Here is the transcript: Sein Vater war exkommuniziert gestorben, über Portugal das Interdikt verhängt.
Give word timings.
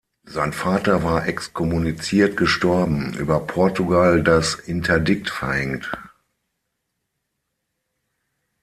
Sein 0.23 0.51
Vater 0.51 1.03
war 1.03 1.27
exkommuniziert 1.27 2.35
gestorben, 2.35 3.13
über 3.13 3.39
Portugal 3.39 4.23
das 4.23 4.55
Interdikt 4.55 5.29
verhängt. 5.29 5.95